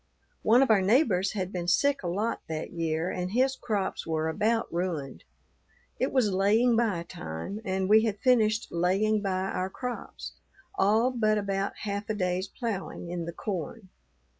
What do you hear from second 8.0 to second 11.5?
had finished laying by our crops all but